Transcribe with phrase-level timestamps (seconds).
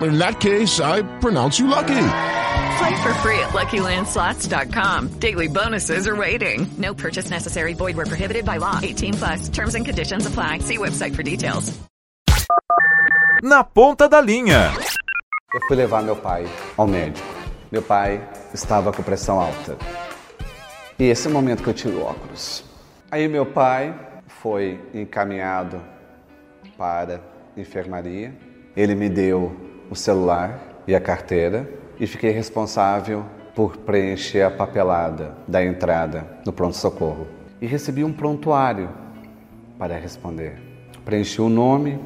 [0.00, 2.04] In that case, I pronounce you lucky.
[2.78, 5.18] Play for free at LuckyLandSlots.com.
[5.18, 6.68] Daily bonuses are waiting.
[6.78, 7.74] No purchase necessary.
[7.74, 8.78] Void where prohibited by law.
[8.80, 9.48] 18 plus.
[9.48, 10.58] Terms and conditions apply.
[10.60, 11.76] See website for details.
[13.42, 14.72] Na ponta da linha.
[15.54, 16.46] Eu fui levar meu pai
[16.76, 17.26] ao médico.
[17.72, 18.20] Meu pai
[18.54, 19.76] estava com pressão alta.
[20.98, 22.64] E esse é o momento que eu tiro o óculos.
[23.10, 23.94] Aí meu pai
[24.26, 25.80] foi encaminhado
[26.76, 27.20] para
[27.56, 28.32] enfermaria.
[28.76, 35.34] Ele me deu o celular e a carteira e fiquei responsável por preencher a papelada
[35.46, 37.26] da entrada no pronto-socorro.
[37.60, 38.88] E recebi um prontuário
[39.78, 40.56] para responder.
[41.04, 41.98] Preenchi o nome,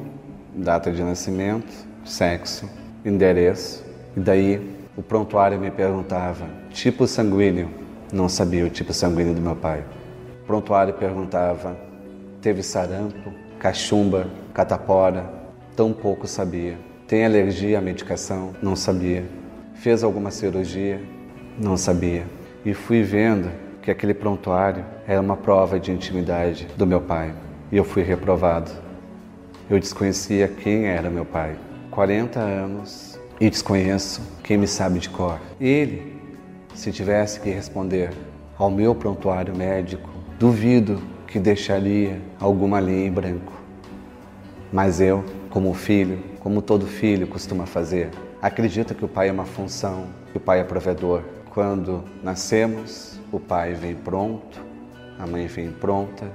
[0.55, 1.71] data de nascimento,
[2.03, 2.69] sexo,
[3.05, 7.69] endereço e daí o prontuário me perguntava tipo sanguíneo.
[8.11, 9.83] Não sabia o tipo sanguíneo do meu pai.
[10.43, 11.77] O prontuário perguntava
[12.41, 15.31] teve sarampo, cachumba, catapora,
[15.77, 16.77] tão pouco sabia.
[17.07, 18.55] Tem alergia à medicação?
[18.61, 19.25] Não sabia.
[19.75, 21.01] Fez alguma cirurgia?
[21.59, 22.23] Não sabia.
[22.65, 23.51] E fui vendo
[23.81, 27.33] que aquele prontuário era uma prova de intimidade do meu pai.
[27.69, 28.71] E eu fui reprovado.
[29.69, 31.57] Eu desconhecia quem era meu pai.
[31.91, 35.39] 40 anos e desconheço quem me sabe de cor.
[35.59, 36.15] Ele,
[36.73, 38.11] se tivesse que responder
[38.57, 43.51] ao meu prontuário médico, duvido que deixaria alguma linha em branco.
[44.71, 48.09] Mas eu, como filho, como todo filho costuma fazer,
[48.41, 51.23] acredita que o pai é uma função, que o pai é provedor.
[51.49, 54.59] Quando nascemos, o pai vem pronto,
[55.17, 56.29] a mãe vem pronta,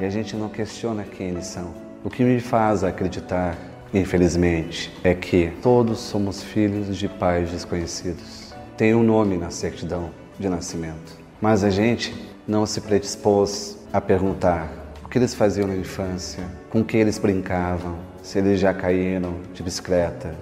[0.00, 1.72] e a gente não questiona quem eles são.
[2.02, 3.56] O que me faz acreditar,
[3.94, 8.52] infelizmente, é que todos somos filhos de pais desconhecidos.
[8.76, 10.10] Tem um nome na certidão
[10.40, 12.14] de nascimento, mas a gente
[12.48, 14.68] não se predispôs a perguntar
[15.04, 19.62] o que eles faziam na infância, com que eles brincavam, se eles já caíram de
[19.62, 20.34] bicicleta,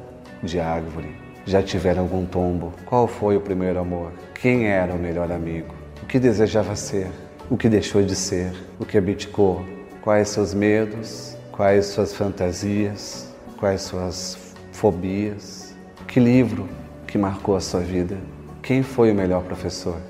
[0.43, 1.15] de árvore,
[1.45, 6.07] já tiveram algum tombo, qual foi o primeiro amor, quem era o melhor amigo, o
[6.07, 7.07] que desejava ser,
[7.49, 9.65] o que deixou de ser, o que abdicou,
[10.03, 14.37] quais seus medos, quais suas fantasias, quais suas
[14.73, 15.73] fobias,
[16.09, 16.69] que livro
[17.07, 18.19] que marcou a sua vida,
[18.65, 20.01] quem foi o melhor professor.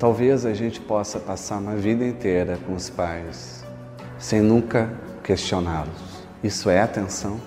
[0.00, 3.64] Talvez a gente possa passar uma vida inteira com os pais
[4.18, 4.90] sem nunca
[5.22, 6.09] questioná-los.
[6.42, 7.40] Isso é atenção,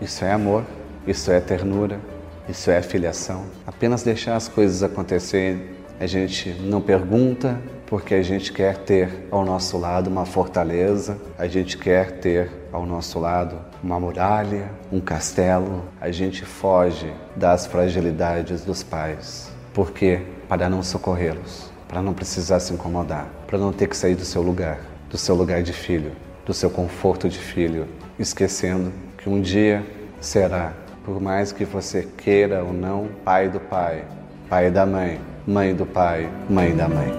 [0.00, 0.64] isso é amor,
[1.06, 2.00] isso é ternura,
[2.48, 3.44] isso é filiação.
[3.66, 5.62] Apenas deixar as coisas acontecerem,
[5.98, 11.46] a gente não pergunta porque a gente quer ter ao nosso lado uma fortaleza, a
[11.46, 15.84] gente quer ter ao nosso lado uma muralha, um castelo.
[16.00, 19.50] A gente foge das fragilidades dos pais.
[19.72, 20.22] Por quê?
[20.48, 24.42] Para não socorrê-los para não precisar se incomodar, para não ter que sair do seu
[24.42, 26.10] lugar, do seu lugar de filho,
[26.44, 27.86] do seu conforto de filho,
[28.18, 29.82] esquecendo que um dia
[30.20, 30.72] será,
[31.04, 34.04] por mais que você queira ou não, pai do pai,
[34.48, 37.12] pai da mãe, mãe do pai, mãe da mãe.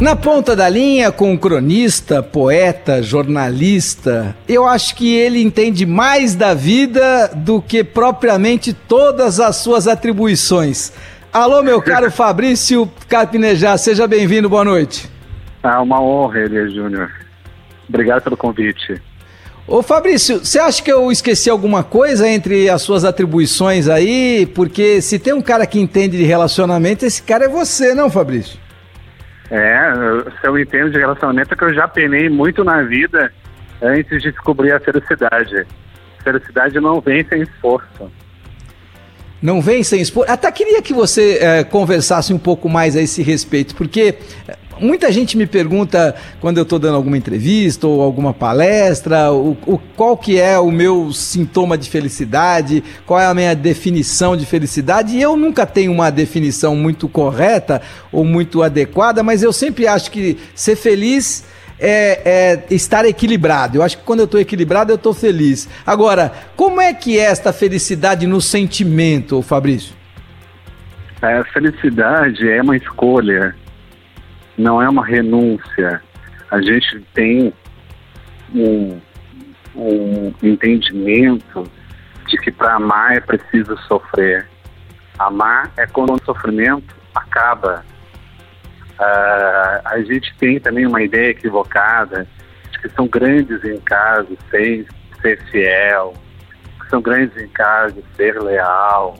[0.00, 6.36] Na ponta da linha, com o cronista, poeta, jornalista, eu acho que ele entende mais
[6.36, 10.92] da vida do que propriamente todas as suas atribuições.
[11.32, 15.10] Alô, meu caro Fabrício Carpinejar, seja bem-vindo, boa noite.
[15.64, 17.10] Ah, uma honra, Elias Júnior.
[17.88, 19.02] Obrigado pelo convite.
[19.66, 24.46] Ô Fabrício, você acha que eu esqueci alguma coisa entre as suas atribuições aí?
[24.54, 28.67] Porque se tem um cara que entende de relacionamento, esse cara é você, não, Fabrício?
[29.50, 29.78] É,
[30.42, 33.32] eu entendo de relacionamento que eu já penei muito na vida
[33.80, 35.66] antes de descobrir a felicidade.
[36.22, 38.12] Felicidade não vem sem esforço.
[39.40, 40.30] Não vem sem esforço.
[40.30, 44.16] Até queria que você é, conversasse um pouco mais a esse respeito, porque
[44.80, 49.78] muita gente me pergunta quando eu estou dando alguma entrevista ou alguma palestra, o, o,
[49.96, 55.16] qual que é o meu sintoma de felicidade, qual é a minha definição de felicidade,
[55.16, 57.80] e eu nunca tenho uma definição muito correta
[58.12, 61.44] ou muito adequada, mas eu sempre acho que ser feliz
[61.78, 63.78] é, é, estar equilibrado.
[63.78, 65.68] Eu acho que quando eu estou equilibrado, eu estou feliz.
[65.86, 69.96] Agora, como é que é esta felicidade no sentimento, Fabrício?
[71.22, 73.54] A felicidade é uma escolha,
[74.58, 76.02] não é uma renúncia.
[76.50, 77.52] A gente tem
[78.54, 79.00] um,
[79.76, 81.70] um entendimento
[82.26, 84.48] de que para amar é preciso sofrer.
[85.18, 87.84] Amar é quando o sofrimento acaba.
[88.98, 92.26] Uh, a gente tem também uma ideia equivocada
[92.72, 94.86] de que são grandes em casa ser,
[95.22, 96.14] ser fiel,
[96.80, 99.16] que são grandes em casa ser leal,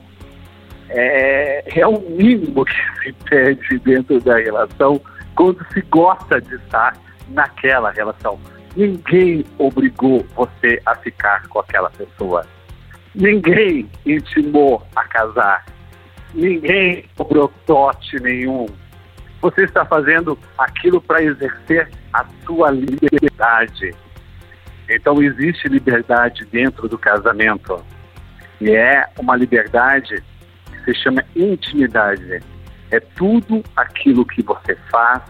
[0.90, 5.00] é, é o mínimo que se pede dentro da relação
[5.38, 6.98] quando se gosta de estar
[7.28, 8.40] naquela relação.
[8.74, 12.44] Ninguém obrigou você a ficar com aquela pessoa.
[13.14, 15.64] Ninguém intimou a casar.
[16.34, 18.66] Ninguém cobrou trote nenhum.
[19.40, 23.94] Você está fazendo aquilo para exercer a sua liberdade.
[24.90, 27.80] Então existe liberdade dentro do casamento.
[28.60, 30.20] E é uma liberdade
[30.84, 32.40] se chama intimidade.
[32.90, 35.22] É tudo aquilo que você faz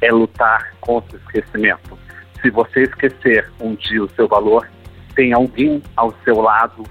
[0.00, 1.98] é lutar contra o esquecimento.
[2.40, 4.68] Se você esquecer um dia o seu valor,
[5.14, 6.84] tem alguém ao seu lado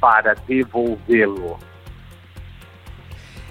[0.00, 1.58] para devolvê-lo.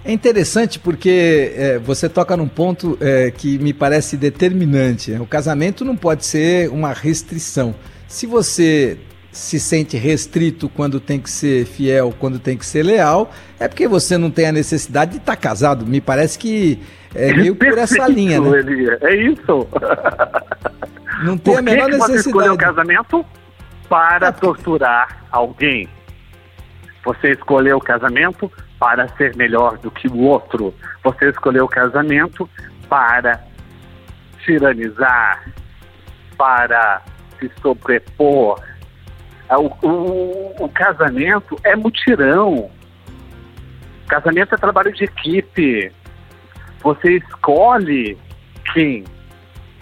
[0.03, 5.11] É interessante porque é, você toca num ponto é, que me parece determinante.
[5.13, 7.75] O casamento não pode ser uma restrição.
[8.07, 8.97] Se você
[9.31, 13.87] se sente restrito quando tem que ser fiel, quando tem que ser leal, é porque
[13.87, 15.85] você não tem a necessidade de estar tá casado.
[15.85, 16.79] Me parece que
[17.13, 18.49] é meio por essa linha, né?
[19.01, 19.67] É isso.
[21.23, 22.21] Não tem por a menor que necessidade.
[22.21, 23.25] Você escolheu o casamento
[23.89, 24.45] para é porque...
[24.45, 25.89] torturar alguém.
[27.03, 28.49] Você escolheu o casamento
[28.79, 30.73] para ser melhor do que o outro.
[31.03, 32.49] Você escolheu o casamento
[32.87, 33.43] para
[34.45, 35.51] tiranizar,
[36.37, 37.01] para
[37.39, 38.78] se sobrepor, é,
[39.57, 42.69] o, o, o casamento é mutirão.
[44.07, 45.91] Casamento é trabalho de equipe.
[46.81, 48.17] Você escolhe
[48.73, 49.03] quem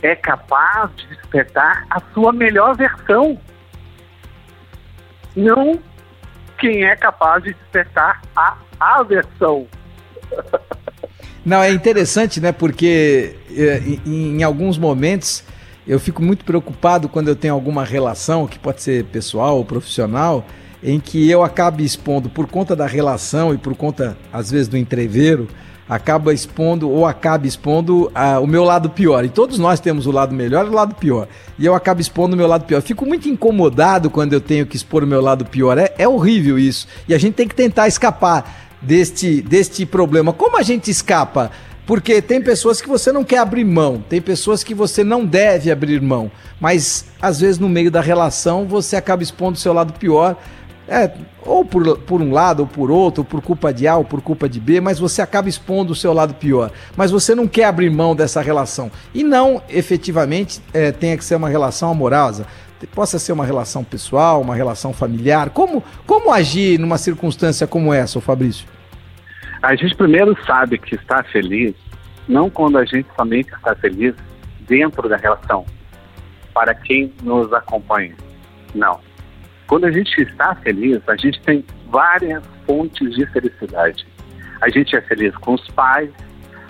[0.01, 3.39] é capaz de despertar a sua melhor versão.
[5.35, 5.79] Não
[6.57, 9.67] quem é capaz de despertar a aversão.
[11.45, 12.51] Não, é interessante, né?
[12.51, 15.45] Porque é, em, em alguns momentos
[15.87, 20.45] eu fico muito preocupado quando eu tenho alguma relação, que pode ser pessoal ou profissional,
[20.83, 24.77] em que eu acabe expondo, por conta da relação e por conta, às vezes, do
[24.77, 25.47] entreveiro,
[25.87, 29.23] acaba expondo ou acaba expondo uh, o meu lado pior.
[29.23, 31.27] E todos nós temos o lado melhor e o lado pior.
[31.57, 32.81] E eu acabo expondo o meu lado pior.
[32.81, 35.77] Fico muito incomodado quando eu tenho que expor o meu lado pior.
[35.77, 36.87] É, é horrível isso.
[37.07, 40.33] E a gente tem que tentar escapar deste, deste problema.
[40.33, 41.51] Como a gente escapa?
[41.87, 45.71] Porque tem pessoas que você não quer abrir mão, tem pessoas que você não deve
[45.71, 46.29] abrir mão,
[46.59, 50.35] mas às vezes no meio da relação você acaba expondo o seu lado pior,
[50.85, 51.09] é,
[51.45, 54.21] ou por, por um lado, ou por outro, ou por culpa de A, ou por
[54.21, 56.71] culpa de B, mas você acaba expondo o seu lado pior.
[56.95, 58.91] Mas você não quer abrir mão dessa relação.
[59.13, 62.45] E não, efetivamente, é, tenha que ser uma relação amorosa.
[62.93, 65.49] Possa ser uma relação pessoal, uma relação familiar.
[65.49, 68.65] Como, como agir numa circunstância como essa, Fabrício?
[69.61, 71.73] A gente primeiro sabe que está feliz,
[72.27, 74.15] não quando a gente somente está feliz
[74.61, 75.65] dentro da relação,
[76.53, 78.15] para quem nos acompanha.
[78.75, 78.99] Não.
[79.67, 84.07] Quando a gente está feliz, a gente tem várias fontes de felicidade.
[84.61, 86.11] A gente é feliz com os pais,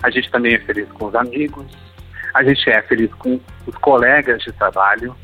[0.02, 1.66] a gente também é feliz com os amigos,
[2.34, 5.16] a gente é feliz com os colegas de trabalho.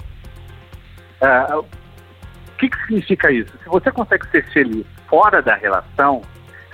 [1.20, 3.52] Uh, o que, que significa isso?
[3.62, 6.22] Se você consegue ser feliz fora da relação,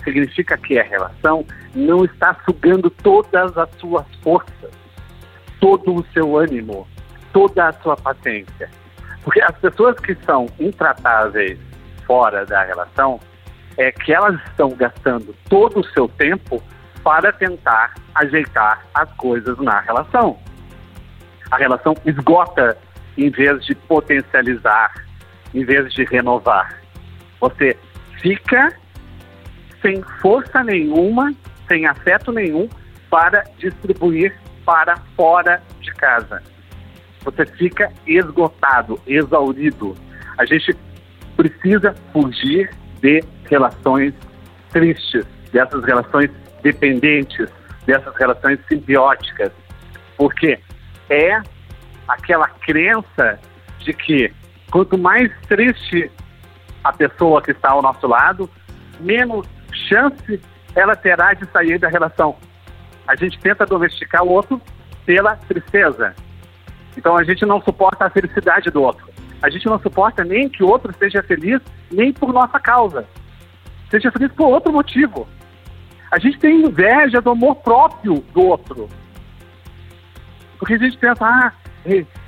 [0.03, 4.71] significa que a relação não está sugando todas as suas forças,
[5.61, 6.87] todo o seu ânimo,
[7.33, 8.71] toda a sua paciência.
[9.23, 11.59] Porque as pessoas que são intratáveis
[12.07, 13.21] fora da relação
[13.77, 16.63] é que elas estão gastando todo o seu tempo
[17.03, 20.39] para tentar ajeitar as coisas na relação.
[21.51, 22.77] A relação esgota
[23.17, 24.93] em vez de potencializar,
[25.55, 26.81] em vez de renovar.
[27.41, 27.77] Você
[28.21, 28.80] fica
[29.83, 31.33] sem força nenhuma,
[31.69, 32.69] sem afeto nenhum,
[33.09, 36.43] para distribuir para fora de casa.
[37.25, 39.95] Você fica esgotado, exaurido.
[40.39, 40.77] A gente
[41.37, 42.71] precisa fugir
[43.01, 44.15] de relações
[44.71, 46.31] tristes, dessas relações
[46.63, 47.49] dependentes,
[47.85, 49.53] dessas relações simbióticas.
[50.17, 50.59] Porque
[51.09, 51.41] é
[52.07, 53.39] aquela crença
[53.81, 54.33] de que
[54.71, 56.11] quanto mais triste
[56.83, 58.49] a pessoa que está ao nosso lado,
[59.01, 59.47] menos
[59.91, 60.41] chance
[60.75, 62.37] ela terá de sair da relação.
[63.07, 64.61] A gente tenta domesticar o outro
[65.05, 66.15] pela tristeza.
[66.97, 69.09] Então a gente não suporta a felicidade do outro.
[69.43, 73.07] A gente não suporta nem que o outro seja feliz, nem por nossa causa.
[73.91, 75.27] Seja feliz por outro motivo.
[76.11, 78.89] A gente tem inveja do amor próprio do outro.
[80.59, 81.53] Porque a gente pensa, ah,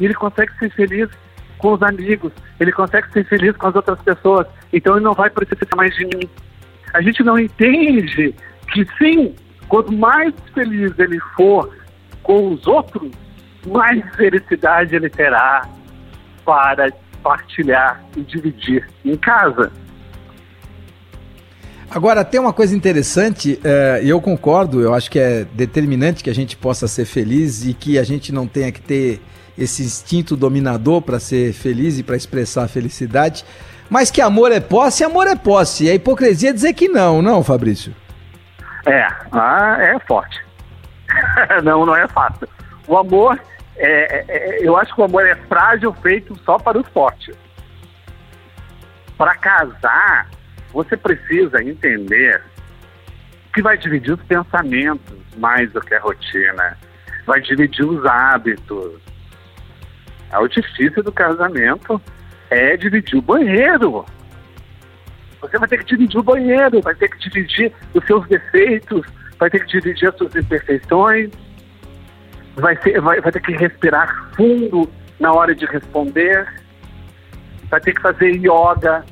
[0.01, 1.09] ele consegue ser feliz
[1.59, 5.31] com os amigos, ele consegue ser feliz com as outras pessoas, então ele não vai
[5.31, 6.29] precisar mais de mim.
[6.93, 8.35] A gente não entende
[8.73, 9.35] que sim,
[9.69, 11.75] quanto mais feliz ele for
[12.23, 13.11] com os outros,
[13.67, 15.69] mais felicidade ele terá
[16.45, 19.71] para partilhar e dividir em casa.
[21.91, 26.31] Agora, tem uma coisa interessante, eh, e eu concordo, eu acho que é determinante que
[26.31, 29.21] a gente possa ser feliz e que a gente não tenha que ter
[29.59, 33.45] esse instinto dominador para ser feliz e para expressar a felicidade.
[33.93, 35.91] Mas que amor é posse, amor é posse.
[35.91, 37.95] A hipocrisia é dizer que não, não, Fabrício?
[38.87, 40.43] É, ah, é forte.
[41.63, 42.49] não, não é fácil.
[42.89, 43.39] O amor,
[43.77, 47.37] é, é, eu acho que o amor é frágil, feito só para os fortes.
[49.19, 50.27] Para casar,
[50.73, 52.43] você precisa entender
[53.53, 56.79] que vai dividir os pensamentos mais do que a rotina,
[57.27, 59.03] vai dividir os hábitos.
[60.33, 62.01] O difícil do casamento
[62.53, 64.05] é dividir o banheiro.
[65.41, 69.05] Você vai ter que dividir o banheiro, vai ter que dividir os seus defeitos,
[69.39, 71.31] vai ter que dividir as suas imperfeições,
[72.55, 76.47] vai, ser, vai, vai ter que respirar fundo na hora de responder,
[77.69, 79.05] vai ter que fazer yoga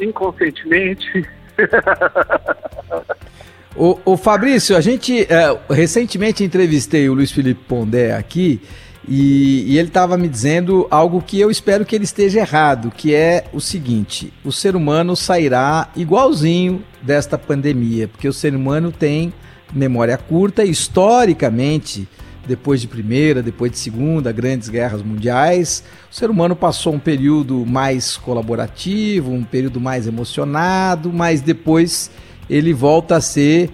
[0.00, 1.26] inconscientemente.
[3.74, 8.60] o, o Fabrício, a gente é, recentemente entrevistei o Luiz Felipe Pondé aqui
[9.08, 13.14] e, e ele estava me dizendo algo que eu espero que ele esteja errado, que
[13.14, 19.32] é o seguinte: o ser humano sairá igualzinho desta pandemia, porque o ser humano tem
[19.72, 22.06] memória curta, historicamente,
[22.46, 27.64] depois de primeira, depois de segunda, grandes guerras mundiais, o ser humano passou um período
[27.66, 32.10] mais colaborativo, um período mais emocionado, mas depois
[32.50, 33.70] ele volta a ser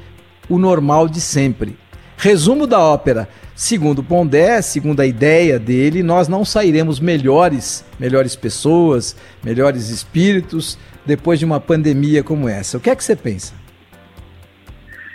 [0.49, 1.77] o normal de sempre.
[2.17, 9.17] Resumo da ópera: Segundo Pondé, segundo a ideia dele, nós não sairemos melhores, melhores pessoas,
[9.43, 12.79] melhores espíritos depois de uma pandemia como essa.
[12.79, 13.53] O que é que você pensa?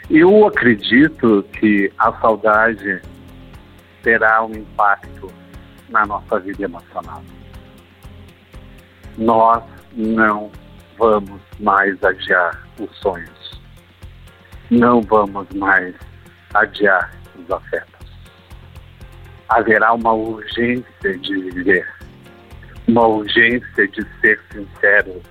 [0.09, 3.01] Eu acredito que a saudade
[4.03, 5.31] terá um impacto
[5.87, 7.23] na nossa vida emocional.
[9.17, 9.63] Nós
[9.95, 10.51] não
[10.97, 13.61] vamos mais adiar os sonhos.
[14.69, 15.95] Não vamos mais
[16.53, 17.09] adiar
[17.39, 17.92] os afetos
[19.53, 21.87] haverá uma urgência de viver,
[22.87, 25.21] uma urgência de ser sincero,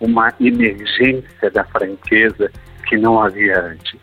[0.00, 2.50] uma emergência da franqueza
[2.88, 3.98] que não havia antes.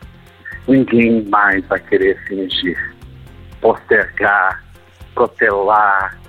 [0.68, 2.96] Ninguém mais vai querer fingir,
[3.62, 4.64] postergar,
[5.14, 6.20] protelar.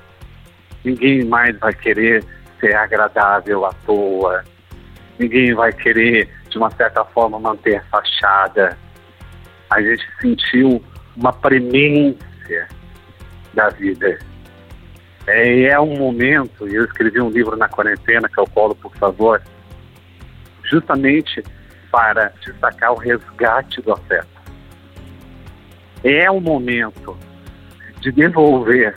[0.84, 2.24] Ninguém mais vai querer
[2.60, 4.44] ser agradável à toa.
[5.18, 8.78] Ninguém vai querer, de uma certa forma, manter fachada.
[9.70, 10.84] A gente sentiu
[11.16, 12.68] uma premência
[13.56, 14.18] da vida.
[15.26, 18.76] É, é um momento, e eu escrevi um livro na quarentena, que é o Polo,
[18.76, 19.42] por favor,
[20.62, 21.42] justamente
[21.90, 24.28] para destacar o resgate do afeto.
[26.04, 27.16] É um momento
[28.00, 28.94] de devolver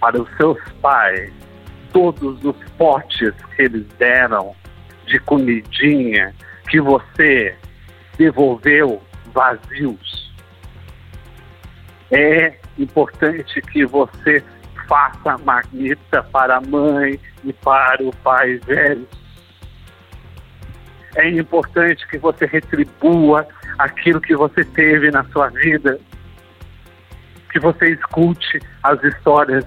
[0.00, 1.32] para os seus pais
[1.92, 4.56] todos os potes que eles deram
[5.06, 6.34] de comidinha
[6.68, 7.54] que você
[8.18, 9.00] devolveu
[9.32, 10.25] vazios.
[12.10, 14.42] É importante que você
[14.88, 19.06] faça marmita para a mãe e para o pai velho.
[21.16, 23.46] É importante que você retribua
[23.78, 25.98] aquilo que você teve na sua vida.
[27.52, 29.64] Que você escute as histórias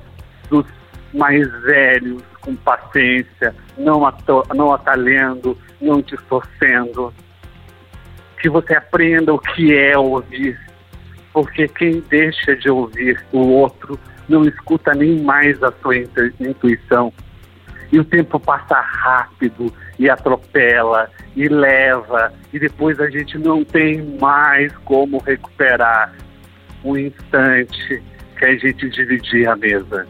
[0.49, 0.65] dos
[1.13, 4.01] mais velhos com paciência, não,
[4.55, 7.13] não atalhando, não distorcendo.
[8.39, 10.57] Que você aprenda o que é ouvir
[11.43, 17.13] porque quem deixa de ouvir o outro não escuta nem mais a sua intuição.
[17.93, 24.17] E o tempo passa rápido e atropela e leva, e depois a gente não tem
[24.19, 26.13] mais como recuperar
[26.83, 28.03] o instante
[28.37, 30.05] que a gente dividia a mesa.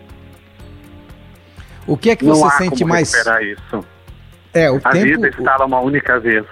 [1.86, 3.14] O que é que você sente mais?
[3.14, 3.86] Recuperar isso.
[4.52, 5.06] É, o a tempo...
[5.06, 6.44] vida estava uma única vez.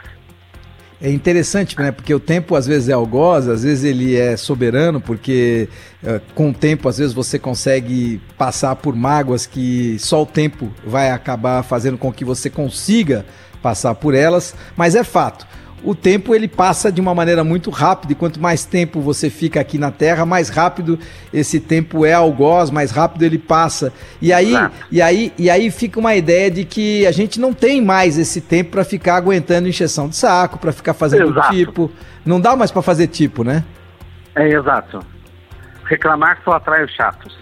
[0.99, 1.91] É interessante, né?
[1.91, 5.69] Porque o tempo às vezes é algoz, às vezes ele é soberano, porque
[6.03, 10.73] uh, com o tempo às vezes você consegue passar por mágoas que só o tempo
[10.83, 13.25] vai acabar fazendo com que você consiga
[13.61, 15.45] passar por elas, mas é fato
[15.83, 19.59] o tempo ele passa de uma maneira muito rápida e quanto mais tempo você fica
[19.59, 20.99] aqui na Terra, mais rápido
[21.31, 23.93] esse tempo é algoz, mais rápido ele passa.
[24.21, 24.53] E aí,
[24.91, 28.41] e aí, e aí fica uma ideia de que a gente não tem mais esse
[28.41, 31.53] tempo para ficar aguentando encheção de saco, para ficar fazendo exato.
[31.53, 31.91] tipo.
[32.25, 33.63] Não dá mais para fazer tipo, né?
[34.35, 34.99] É exato.
[35.85, 37.37] Reclamar só atrai os chatos.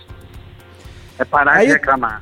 [1.17, 2.21] É parar aí, de reclamar.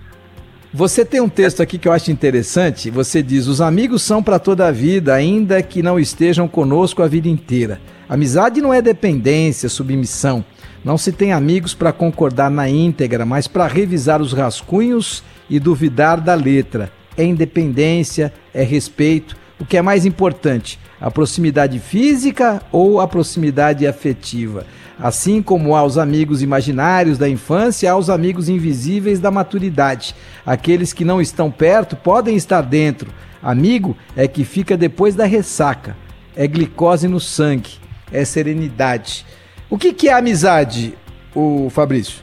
[0.75, 2.89] Você tem um texto aqui que eu acho interessante.
[2.89, 7.07] Você diz: Os amigos são para toda a vida, ainda que não estejam conosco a
[7.07, 7.79] vida inteira.
[8.09, 10.43] Amizade não é dependência, submissão.
[10.83, 16.19] Não se tem amigos para concordar na íntegra, mas para revisar os rascunhos e duvidar
[16.19, 16.91] da letra.
[17.15, 19.37] É independência, é respeito.
[19.63, 24.65] O que é mais importante, a proximidade física ou a proximidade afetiva?
[24.99, 30.13] Assim como há os amigos imaginários da infância, há os amigos invisíveis da maturidade.
[30.45, 33.09] Aqueles que não estão perto podem estar dentro.
[33.41, 35.95] Amigo é que fica depois da ressaca.
[36.35, 37.79] É glicose no sangue.
[38.11, 39.25] É serenidade.
[39.69, 40.93] O que, que é amizade,
[41.33, 42.21] o Fabrício?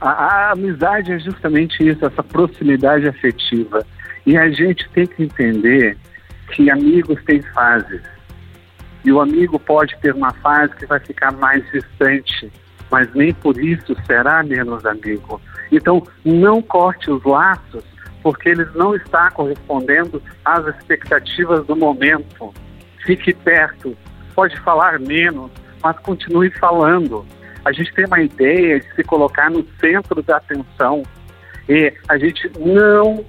[0.00, 3.84] A, a amizade é justamente isso, essa proximidade afetiva.
[4.24, 5.98] E a gente tem que entender
[6.52, 8.02] que amigos têm fases
[9.06, 12.50] e o amigo pode ter uma fase que vai ficar mais distante,
[12.90, 15.40] mas nem por isso será menos amigo.
[15.70, 17.84] Então, não corte os laços,
[18.20, 22.52] porque ele não está correspondendo às expectativas do momento.
[23.04, 23.96] Fique perto,
[24.34, 27.24] pode falar menos, mas continue falando.
[27.64, 31.04] A gente tem uma ideia de se colocar no centro da atenção
[31.68, 33.24] e a gente não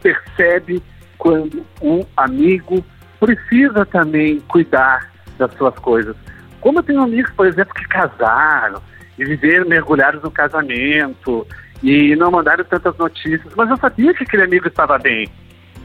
[0.00, 0.80] percebe
[1.20, 2.82] quando um amigo
[3.20, 6.16] precisa também cuidar das suas coisas.
[6.60, 8.82] Como eu tenho amigos, por exemplo, que casaram
[9.18, 11.46] e viveram mergulhados no casamento
[11.82, 15.28] e não mandaram tantas notícias, mas eu sabia que aquele amigo estava bem.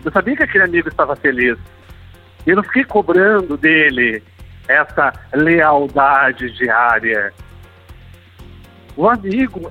[0.05, 1.57] Eu sabia que aquele amigo estava feliz.
[2.47, 4.23] Eu não fiquei cobrando dele
[4.69, 7.33] essa lealdade diária.
[8.95, 9.69] O amigo,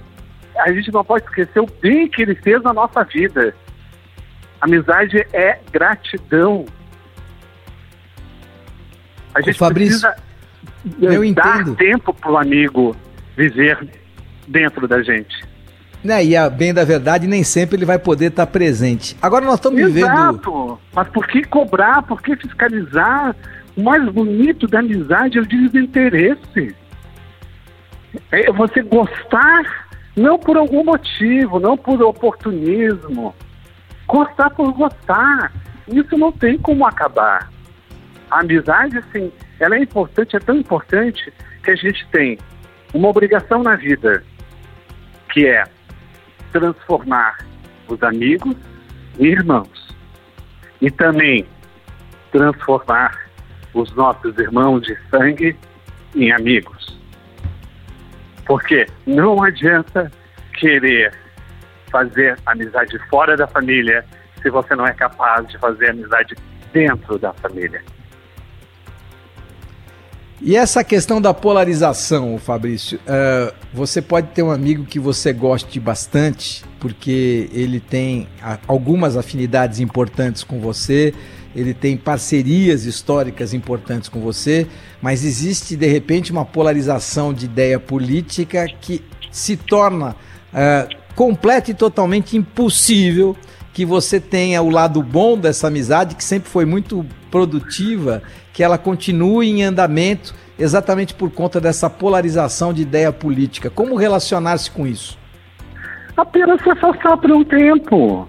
[0.58, 3.54] a gente não pode esquecer o bem que ele fez na nossa vida.
[4.64, 6.64] Amizade é gratidão.
[9.34, 10.16] A gente Fabrício, precisa
[11.02, 11.76] eu dar entendo.
[11.76, 12.96] tempo para o amigo
[13.36, 13.86] viver
[14.48, 15.44] dentro da gente.
[16.02, 19.14] Né, e a bem da verdade, nem sempre ele vai poder estar presente.
[19.20, 20.06] Agora nós estamos vivendo.
[20.06, 20.80] Exato.
[20.94, 22.00] Mas por que cobrar?
[22.02, 23.36] Por que fiscalizar?
[23.76, 26.74] O mais bonito da amizade é o desinteresse.
[28.32, 33.34] É você gostar não por algum motivo, não por oportunismo.
[34.06, 35.52] Gostar por gostar.
[35.88, 37.50] Isso não tem como acabar.
[38.30, 42.38] A amizade, assim, ela é importante, é tão importante que a gente tem
[42.92, 44.24] uma obrigação na vida,
[45.32, 45.64] que é
[46.52, 47.38] transformar
[47.88, 48.56] os amigos
[49.18, 49.94] em irmãos.
[50.80, 51.46] E também
[52.30, 53.28] transformar
[53.72, 55.56] os nossos irmãos de sangue
[56.14, 56.98] em amigos.
[58.46, 60.10] Porque não adianta
[60.54, 61.12] querer
[61.94, 64.04] fazer amizade fora da família
[64.42, 66.34] se você não é capaz de fazer amizade
[66.72, 67.80] dentro da família.
[70.42, 75.78] E essa questão da polarização, Fabrício, uh, você pode ter um amigo que você goste
[75.78, 78.26] bastante, porque ele tem
[78.66, 81.14] algumas afinidades importantes com você,
[81.54, 84.66] ele tem parcerias históricas importantes com você,
[85.00, 91.74] mas existe de repente uma polarização de ideia política que se torna uh, completa e
[91.74, 93.36] totalmente impossível
[93.72, 98.22] que você tenha o lado bom dessa amizade, que sempre foi muito produtiva,
[98.52, 103.68] que ela continue em andamento exatamente por conta dessa polarização de ideia política.
[103.68, 105.18] Como relacionar-se com isso?
[106.16, 108.28] Apenas se afastar por um tempo.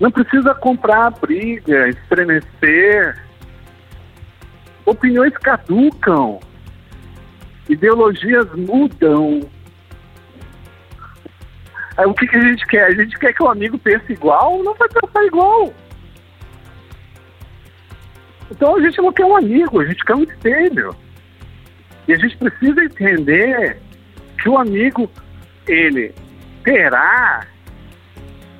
[0.00, 3.24] Não precisa comprar briga, estremecer.
[4.84, 6.40] Opiniões caducam.
[7.68, 9.40] Ideologias mudam.
[12.06, 12.84] O que, que a gente quer?
[12.84, 14.62] A gente quer que o amigo pense igual?
[14.62, 15.74] Não vai pensar igual.
[18.50, 20.94] Então a gente não quer um amigo, a gente quer um espelho.
[22.06, 23.78] E a gente precisa entender
[24.40, 25.10] que o amigo,
[25.66, 26.14] ele
[26.62, 27.46] terá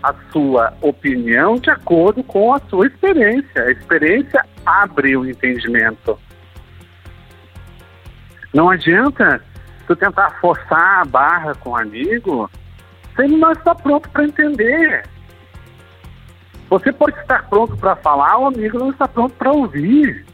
[0.03, 3.63] a sua opinião de acordo com a sua experiência.
[3.63, 6.19] A experiência abre o entendimento.
[8.53, 9.43] Não adianta
[9.87, 12.51] tu tentar forçar a barra com o amigo
[13.25, 15.05] ele não está pronto para entender.
[16.71, 20.25] Você pode estar pronto para falar, o amigo não está pronto para ouvir.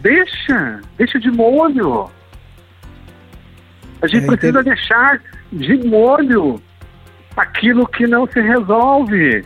[0.00, 2.10] Deixa, deixa de molho.
[4.00, 4.76] A gente é, precisa entendi.
[4.76, 6.62] deixar de molho
[7.36, 9.44] aquilo que não se resolve.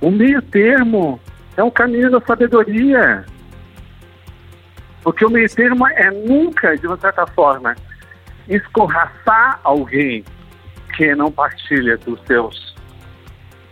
[0.00, 1.20] O meio termo
[1.56, 3.24] é um caminho da sabedoria.
[5.02, 7.76] Porque o meio termo é nunca, de uma certa forma,
[8.48, 10.24] escorraçar alguém
[10.96, 12.74] que não partilha dos seus,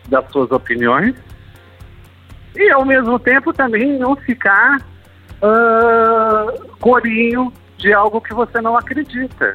[0.09, 1.15] das suas opiniões
[2.55, 4.79] e, ao mesmo tempo, também não ficar
[5.41, 9.55] uh, corinho de algo que você não acredita.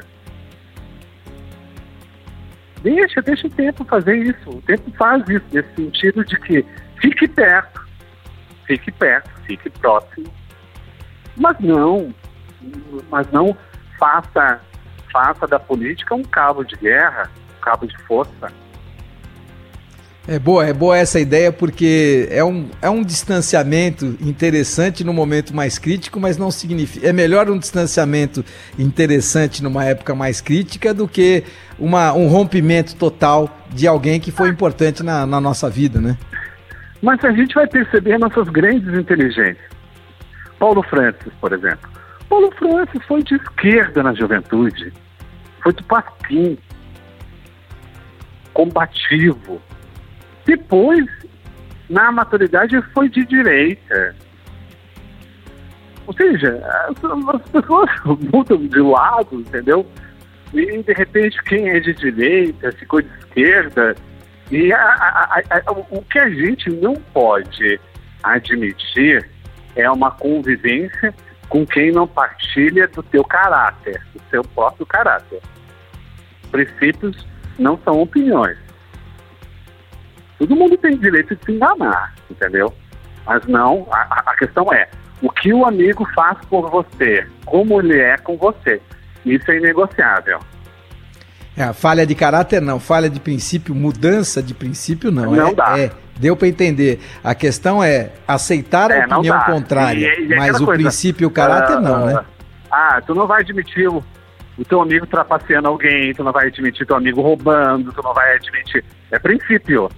[2.82, 4.50] Deixa, deixa o tempo fazer isso.
[4.50, 6.64] O tempo faz isso, nesse sentido de que
[7.00, 7.80] fique perto,
[8.66, 10.26] fique perto, fique próximo.
[11.36, 12.14] Mas não,
[13.10, 13.56] mas não
[13.98, 14.60] faça,
[15.12, 18.52] faça da política um cabo de guerra, um cabo de força.
[20.26, 25.56] É boa, é boa essa ideia porque é um, é um distanciamento interessante no momento
[25.56, 27.08] mais crítico, mas não significa.
[27.08, 28.44] É melhor um distanciamento
[28.78, 31.44] interessante numa época mais crítica do que
[31.78, 36.18] uma, um rompimento total de alguém que foi importante na, na nossa vida, né?
[37.00, 39.70] Mas a gente vai perceber nossas grandes inteligências.
[40.58, 41.97] Paulo Francis, por exemplo.
[42.28, 44.92] Paulo Francis foi de esquerda na juventude,
[45.62, 46.58] foi do pasquim,
[48.52, 49.60] combativo,
[50.48, 51.06] depois,
[51.90, 54.16] na maturidade, foi de direita.
[56.06, 57.90] Ou seja, as, pessoas
[58.32, 59.86] mudam de lado, entendeu?
[60.54, 63.94] E de repente quem é de direita ficou de esquerda.
[64.50, 67.78] E a, a, a, o que a gente não pode
[68.22, 69.28] admitir
[69.76, 71.14] é uma convivência
[71.48, 75.40] com quem não partilha do teu caráter, do seu próprio caráter.
[76.50, 77.26] Princípios
[77.58, 78.58] não são opiniões.
[80.38, 82.72] Todo mundo tem direito de se enganar, entendeu?
[83.26, 84.88] Mas não, a, a questão é,
[85.20, 88.80] o que o amigo faz por você, como ele é com você.
[89.26, 90.38] Isso é inegociável.
[91.56, 95.32] É, falha de caráter não, falha de princípio, mudança de princípio não.
[95.32, 95.78] Não é, dá.
[95.78, 97.00] É, deu para entender.
[97.22, 101.26] A questão é aceitar a é, opinião contrária, e, e mas o coisa, princípio e
[101.26, 102.24] o caráter uh, não, né?
[102.70, 104.04] Ah, tu não vai admitir o,
[104.58, 108.34] o teu amigo trapaceando alguém, tu não vai admitir teu amigo roubando, tu não vai
[108.34, 108.84] admitir.
[109.10, 109.88] É princípio.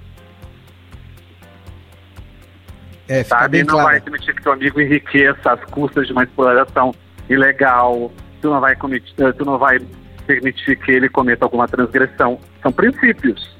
[3.08, 3.64] É, fica sabe?
[3.64, 3.88] Não claro.
[3.88, 6.94] vai admitir que teu amigo enriqueça às custas de uma exploração
[7.28, 8.12] ilegal.
[8.40, 9.80] Tu não vai, cometer, tu não vai
[10.26, 12.38] permitir que ele cometa alguma transgressão.
[12.62, 13.58] São princípios.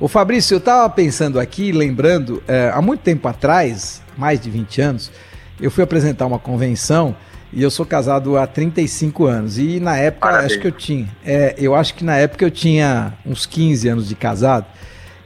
[0.00, 4.80] O Fabrício, eu estava pensando aqui, lembrando, é, há muito tempo atrás, mais de 20
[4.80, 5.10] anos,
[5.60, 7.16] eu fui apresentar uma convenção
[7.52, 9.58] e eu sou casado há 35 anos.
[9.58, 10.52] E na época, Parabéns.
[10.52, 11.08] acho que eu tinha.
[11.24, 14.66] É, eu acho que na época eu tinha uns 15 anos de casado.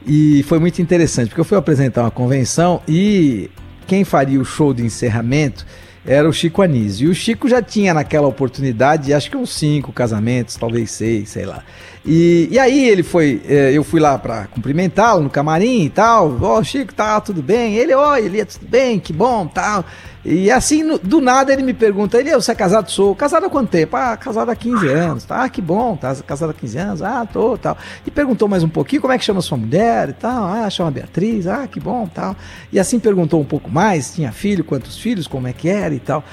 [0.07, 3.51] E foi muito interessante, porque eu fui apresentar uma convenção e
[3.85, 5.65] quem faria o show de encerramento
[6.05, 7.07] era o Chico Anísio.
[7.07, 11.45] E o Chico já tinha naquela oportunidade, acho que uns cinco casamentos, talvez seis, sei
[11.45, 11.63] lá.
[12.05, 16.37] E, e aí ele foi, é, eu fui lá para cumprimentá-lo no camarim e tal.
[16.41, 17.75] Ó, oh, Chico, tá tudo bem?
[17.75, 19.85] Ele, ó, oh, ele, tudo bem, que bom, tal.
[20.25, 22.89] E assim, no, do nada ele me pergunta, ele, você é casado?
[22.89, 23.15] Sou.
[23.15, 23.95] Casado há quanto tempo?
[23.95, 25.23] Ah, casado há 15 anos.
[25.23, 27.01] Tá, ah, que bom, tá casado há 15 anos.
[27.01, 27.77] Ah, tô, tal.
[28.05, 30.45] E perguntou mais um pouquinho, como é que chama sua mulher e tal.
[30.45, 31.47] Ah, chama Beatriz.
[31.47, 32.35] Ah, que bom, tal.
[32.71, 35.99] E assim perguntou um pouco mais, tinha filho, quantos filhos, como é que era e
[35.99, 36.23] tal.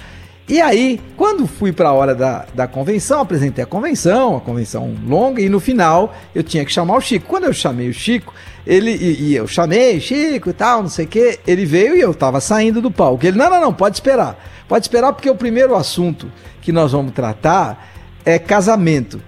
[0.51, 4.97] E aí, quando fui para a hora da, da convenção, apresentei a convenção, a convenção
[5.07, 7.25] longa, e no final eu tinha que chamar o Chico.
[7.29, 8.35] Quando eu chamei o Chico,
[8.67, 12.01] ele e, e eu chamei Chico e tal, não sei o que, ele veio e
[12.01, 13.25] eu tava saindo do palco.
[13.25, 14.45] Ele, não, não, não, pode esperar.
[14.69, 16.29] Pode esperar porque o primeiro assunto
[16.61, 17.89] que nós vamos tratar
[18.25, 19.23] é casamento.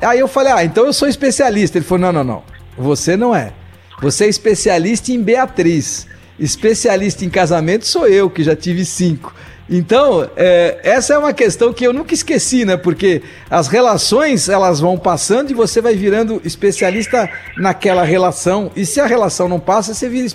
[0.00, 1.78] Aí eu falei, ah, então eu sou especialista.
[1.78, 2.42] Ele falou, não, não, não,
[2.78, 3.52] você não é.
[4.00, 6.06] Você é especialista em Beatriz.
[6.38, 9.34] Especialista em casamento sou eu, que já tive cinco.
[9.68, 12.76] Então, é, essa é uma questão que eu nunca esqueci, né?
[12.76, 18.70] Porque as relações elas vão passando e você vai virando especialista naquela relação.
[18.76, 20.26] E se a relação não passa, você vira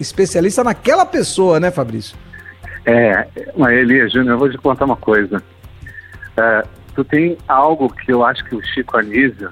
[0.00, 2.16] especialista naquela pessoa, né, Fabrício?
[2.84, 5.40] É, mas Elias Júnior, eu vou te contar uma coisa.
[6.36, 6.62] É,
[6.94, 9.50] tu tem algo que eu acho que o Chico Anísio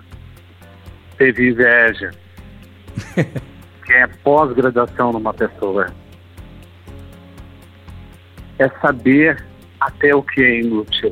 [1.17, 2.11] teve inveja,
[3.87, 5.87] que é pós-graduação numa pessoa
[8.63, 9.43] é saber
[9.81, 11.11] até o que é inútil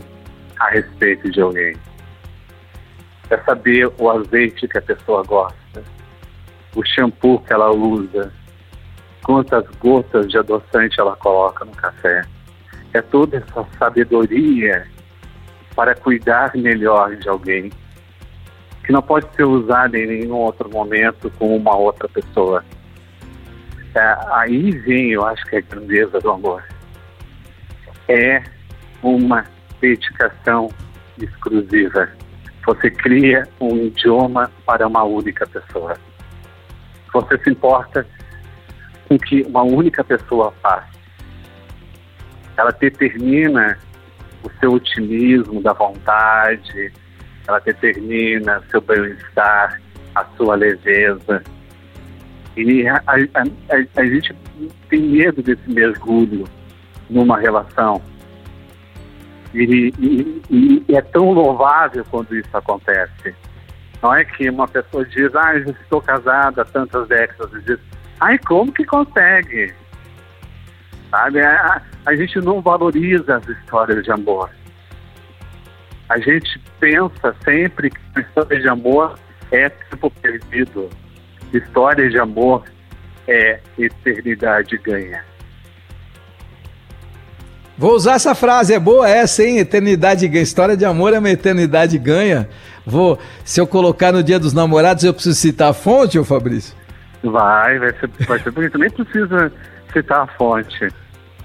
[0.60, 1.74] a respeito de alguém.
[3.30, 5.82] É saber o azeite que a pessoa gosta,
[6.76, 8.32] o shampoo que ela usa,
[9.22, 12.22] quantas gotas de adoçante ela coloca no café.
[12.92, 14.86] É toda essa sabedoria
[15.74, 17.70] para cuidar melhor de alguém,
[18.84, 22.64] que não pode ser usada em nenhum outro momento com uma outra pessoa.
[23.94, 26.62] É, aí vem, eu acho que é a grandeza do amor
[28.08, 28.42] é
[29.02, 29.44] uma
[29.80, 30.68] dedicação
[31.18, 32.08] exclusiva.
[32.66, 35.96] Você cria um idioma para uma única pessoa.
[37.12, 38.06] Você se importa
[39.08, 40.84] com o que uma única pessoa faz.
[42.56, 43.78] Ela determina
[44.42, 46.92] o seu otimismo da vontade,
[47.46, 49.80] ela determina seu bem-estar,
[50.14, 51.42] a sua leveza.
[52.56, 54.34] E a, a, a, a gente
[54.90, 56.44] tem medo desse mergulho
[57.08, 58.00] numa relação.
[59.54, 60.42] E, e,
[60.88, 63.34] e, é tão louvável quando isso acontece.
[64.02, 67.78] Não é que uma pessoa diz, ah, eu estou casada há tantas décadas, e diz,
[68.20, 69.74] ai, como que consegue?
[71.10, 71.40] Sabe?
[71.40, 74.50] A, a gente não valoriza as histórias de amor.
[76.08, 79.18] A gente pensa sempre que história de amor
[79.50, 80.88] é tempo perdido.
[81.52, 82.64] História de amor
[83.26, 85.24] é eternidade ganha.
[87.78, 89.58] Vou usar essa frase, é boa essa, hein?
[89.58, 90.42] Eternidade ganha.
[90.42, 92.48] História de amor é uma eternidade ganha.
[92.84, 96.74] Vou, se eu colocar no dia dos namorados, eu preciso citar a fonte, ô Fabrício?
[97.22, 98.76] Vai, vai ser, vai ser bonito.
[98.78, 99.52] Nem precisa
[99.92, 100.88] citar a fonte.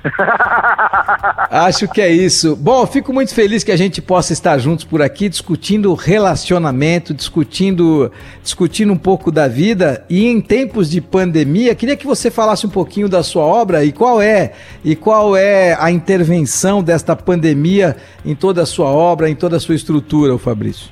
[1.49, 2.55] Acho que é isso.
[2.55, 8.11] Bom, fico muito feliz que a gente possa estar juntos por aqui discutindo relacionamento, discutindo,
[8.41, 12.69] discutindo um pouco da vida e em tempos de pandemia, queria que você falasse um
[12.69, 18.35] pouquinho da sua obra e qual é e qual é a intervenção desta pandemia em
[18.35, 20.91] toda a sua obra, em toda a sua estrutura, o Fabrício.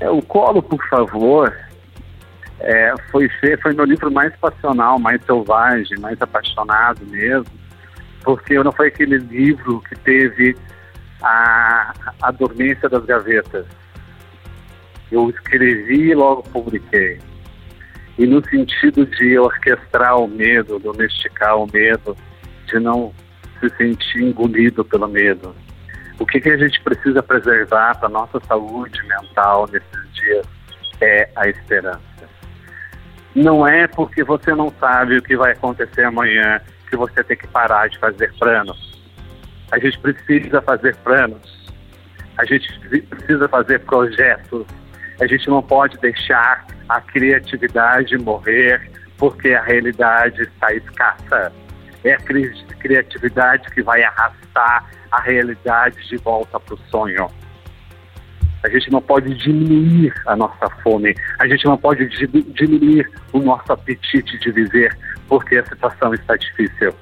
[0.00, 1.54] É, o Colo, por favor,
[2.60, 3.28] é, foi,
[3.62, 7.61] foi meu livro mais passional, mais selvagem, mais apaixonado mesmo
[8.22, 10.56] porque não foi aquele livro que teve
[11.22, 13.66] a, a dormência das gavetas.
[15.10, 17.18] Eu escrevi e logo publiquei.
[18.18, 22.16] E no sentido de orquestrar o medo, domesticar o medo,
[22.66, 23.12] de não
[23.60, 25.54] se sentir engolido pelo medo.
[26.18, 30.46] O que, que a gente precisa preservar para nossa saúde mental nesses dias
[31.00, 32.00] é a esperança.
[33.34, 36.60] Não é porque você não sabe o que vai acontecer amanhã
[36.92, 39.00] que você tem que parar de fazer planos.
[39.70, 41.72] A gente precisa fazer planos.
[42.36, 42.68] A gente
[43.08, 44.66] precisa fazer projetos.
[45.18, 51.50] A gente não pode deixar a criatividade morrer porque a realidade está escassa.
[52.04, 52.18] É a
[52.78, 57.26] criatividade que vai arrastar a realidade de volta para o sonho.
[58.64, 62.06] A gente não pode diminuir a nossa fome, a gente não pode
[62.52, 64.96] diminuir o nosso apetite de viver,
[65.28, 66.94] porque a situação está difícil.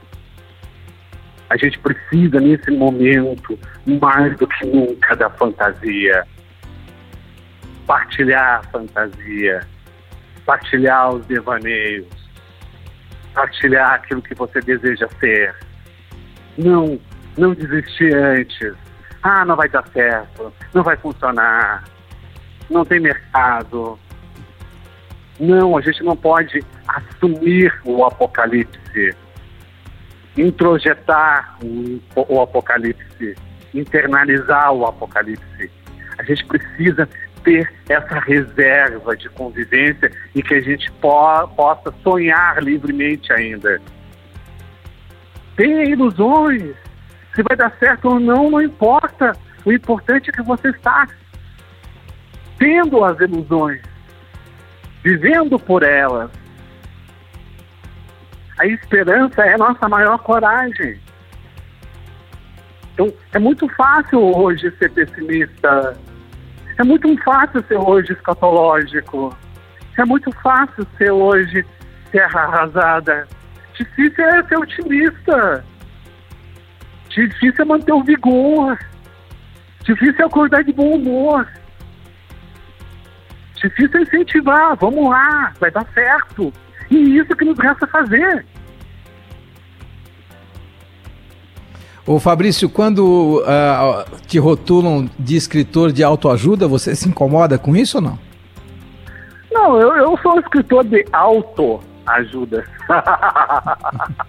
[1.48, 6.24] A gente precisa, nesse momento, mais do que nunca, da fantasia.
[7.86, 9.66] Partilhar a fantasia,
[10.46, 12.06] partilhar os devaneios,
[13.34, 15.54] partilhar aquilo que você deseja ser.
[16.56, 17.00] Não,
[17.36, 18.76] não desistir antes
[19.22, 21.84] ah, não vai dar certo, não vai funcionar,
[22.70, 23.98] não tem mercado.
[25.40, 29.16] Não, a gente não pode assumir o apocalipse,
[30.36, 33.34] introjetar o, apocalipse,
[33.72, 35.70] internalizar o apocalipse.
[36.18, 37.08] A gente precisa
[37.42, 43.80] ter essa reserva de convivência e que a gente po possa sonhar livremente ainda.
[45.56, 46.76] Tenha ilusões,
[47.34, 49.32] se vai dar certo ou não, não importa.
[49.64, 51.08] O importante é que você está
[52.58, 53.80] tendo as ilusões,
[55.02, 56.30] vivendo por elas.
[58.58, 61.00] A esperança é a nossa maior coragem.
[62.92, 65.96] Então, é muito fácil hoje ser pessimista.
[66.76, 69.36] É muito fácil ser hoje escatológico.
[69.96, 71.64] É muito fácil ser hoje
[72.12, 73.26] terra arrasada.
[73.74, 75.64] Difícil é ser otimista.
[77.08, 78.78] Difícil é manter o vigor.
[79.84, 81.48] Difícil é acordar de bom humor.
[83.62, 84.76] Difícil é incentivar.
[84.76, 86.52] Vamos lá, vai dar certo.
[86.90, 88.44] E isso que nos resta fazer.
[92.06, 97.98] Ô Fabrício, quando uh, te rotulam de escritor de autoajuda, você se incomoda com isso
[97.98, 98.18] ou não?
[99.52, 102.64] Não, eu, eu sou um escritor de autoajuda.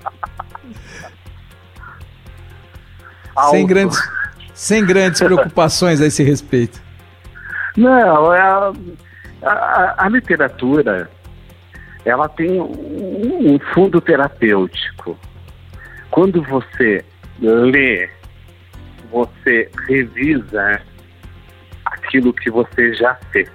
[3.50, 3.98] Sem grandes,
[4.54, 6.82] sem grandes preocupações a esse respeito.
[7.78, 8.74] Não, é
[9.44, 11.10] a, a, literatura
[12.06, 15.18] ela tem um, um fundo terapêutico.
[16.10, 17.04] Quando você
[17.40, 18.10] lê,
[19.12, 20.82] você revisa
[21.86, 23.50] aquilo que você já fez.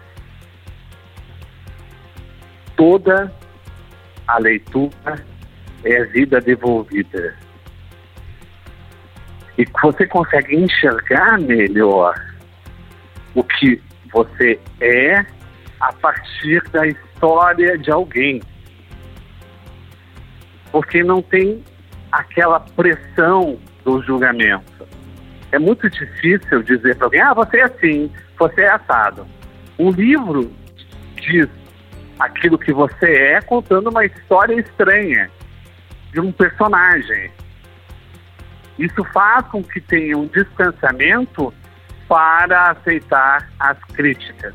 [2.76, 3.32] Toda
[4.26, 5.24] a leitura
[5.84, 7.36] é vida devolvida.
[9.58, 12.14] e você consegue enxergar melhor
[13.34, 13.80] o que
[14.12, 15.35] você é
[15.80, 18.42] a partir da história de alguém.
[20.70, 21.62] Porque não tem
[22.10, 24.86] aquela pressão do julgamento.
[25.52, 29.26] É muito difícil dizer para alguém, ah, você é assim, você é assado.
[29.78, 30.52] Um livro
[31.16, 31.48] diz
[32.18, 35.30] aquilo que você é contando uma história estranha
[36.12, 37.30] de um personagem.
[38.78, 41.52] Isso faz com que tenha um distanciamento
[42.08, 44.54] para aceitar as críticas.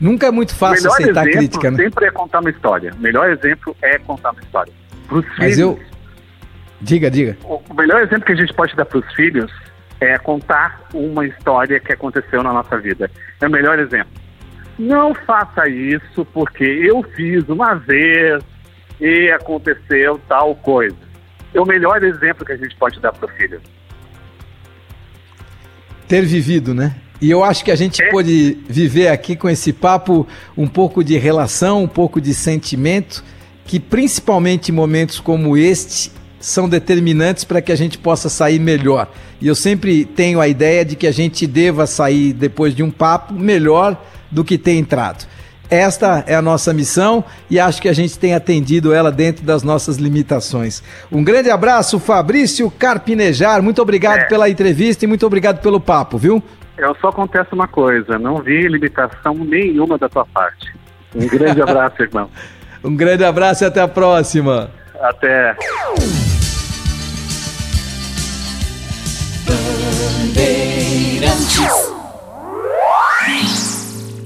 [0.00, 1.76] Nunca é muito fácil aceitar exemplo crítica, né?
[1.76, 2.92] sempre é contar uma história.
[2.94, 4.72] O melhor exemplo é contar uma história.
[5.06, 5.80] Pros Mas filhos, eu.
[6.80, 7.36] Diga, diga.
[7.44, 9.52] o o melhor exemplo que a gente pode dar para os filhos
[10.00, 13.10] é contar uma história que aconteceu na nossa vida.
[13.40, 14.10] É o melhor exemplo.
[14.78, 18.42] Não faça isso porque eu fiz uma vez
[18.98, 20.96] e aconteceu tal coisa.
[21.52, 23.60] É o melhor exemplo que a gente pode dar para o filho.
[26.08, 26.96] ter vivido, né?
[27.20, 31.18] E eu acho que a gente pôde viver aqui com esse papo um pouco de
[31.18, 33.22] relação, um pouco de sentimento,
[33.66, 39.12] que principalmente em momentos como este são determinantes para que a gente possa sair melhor.
[39.40, 42.90] E eu sempre tenho a ideia de que a gente deva sair depois de um
[42.90, 45.26] papo melhor do que ter entrado.
[45.68, 49.62] Esta é a nossa missão e acho que a gente tem atendido ela dentro das
[49.62, 50.82] nossas limitações.
[51.12, 53.62] Um grande abraço, Fabrício Carpinejar.
[53.62, 54.24] Muito obrigado É.
[54.24, 56.42] pela entrevista e muito obrigado pelo papo, viu?
[56.80, 60.72] Eu só contesto uma coisa, não vi limitação nenhuma da tua parte.
[61.14, 62.30] Um grande abraço, irmão.
[62.82, 64.70] Um grande abraço e até a próxima.
[64.98, 65.54] Até.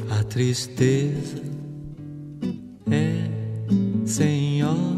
[0.08, 1.42] A tristeza
[2.88, 4.94] é senhora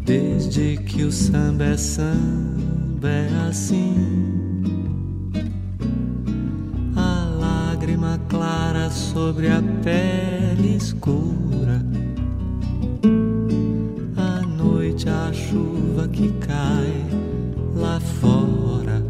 [0.00, 4.62] Desde que o samba é samba é assim.
[6.96, 11.82] A lágrima clara sobre a pele escura.
[14.16, 17.04] À noite a chuva que cai
[17.74, 19.02] lá fora.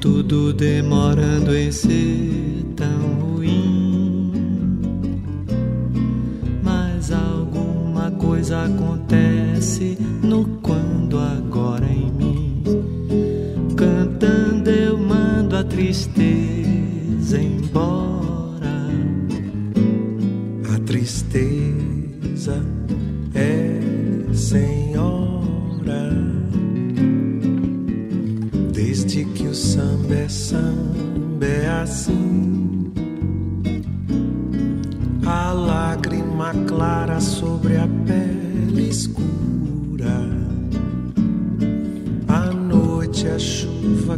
[0.00, 2.65] tudo demorando em ser
[8.68, 8.95] coisa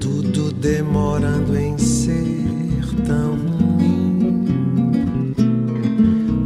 [0.00, 5.34] tudo demorando em ser tão ruim.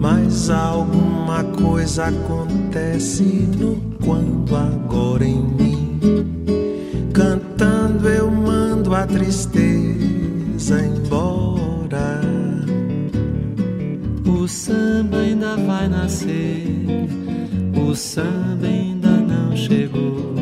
[0.00, 5.98] Mas alguma coisa acontece no quando agora em mim.
[7.12, 9.62] Cantando eu mando a tristeza
[10.80, 12.20] embora.
[14.26, 16.66] O samba ainda vai nascer,
[17.76, 20.35] o samba ainda não chegou,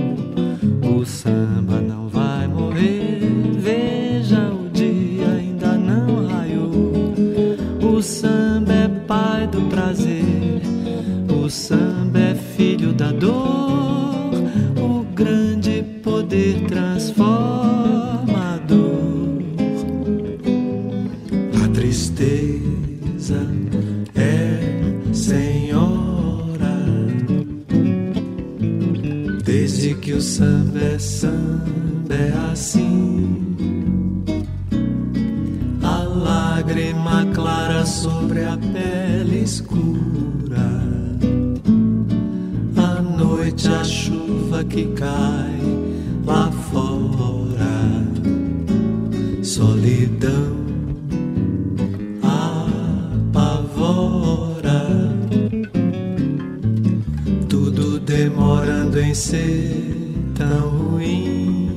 [59.31, 61.70] ser tão ruim.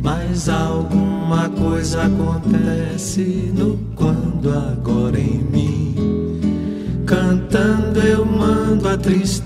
[0.00, 5.94] Mas alguma coisa acontece no quando agora em mim.
[7.04, 9.41] Cantando eu mando a tristeza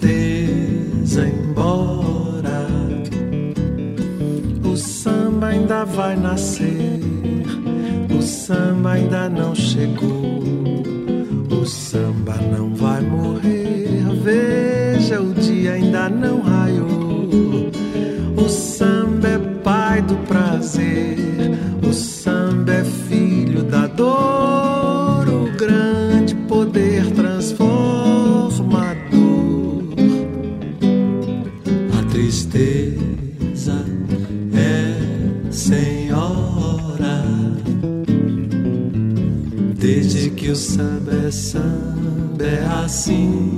[41.37, 43.51] samba é assim.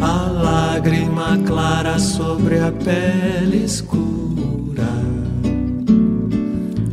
[0.00, 4.88] A lágrima clara sobre a pele escura.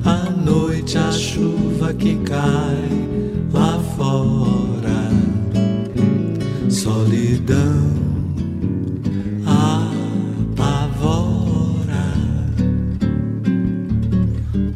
[0.03, 2.89] À noite a chuva que cai
[3.53, 5.07] lá fora.
[6.69, 7.93] Solidão
[10.65, 11.07] apavora.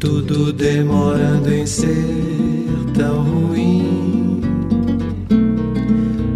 [0.00, 2.41] Tudo demorando em ser
[2.94, 4.40] tão ruim.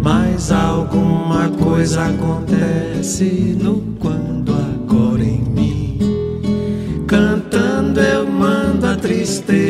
[0.03, 5.99] Mas alguma coisa acontece no quando agora em mim.
[7.07, 9.66] Cantando eu mando a tristeza